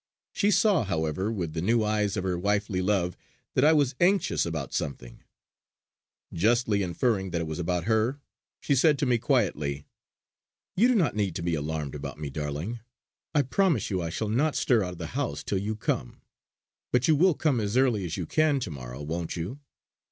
[0.33, 3.15] She saw, however, with the new eyes of her wifely love,
[3.53, 5.23] that I was anxious about something;
[6.33, 8.19] justly inferring that it was about her,
[8.59, 9.85] she said to me quietly:
[10.75, 12.79] "You need not be alarmed about me, darling.
[13.35, 16.21] I promise you I shall not stir out of the house till you come.
[16.91, 19.59] But you will come as early as you can to morrow; won't you.